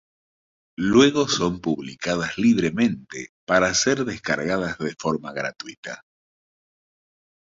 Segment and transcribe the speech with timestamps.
[0.79, 6.03] Luego son publicadas libremente para ser descargadas de forma gratuita.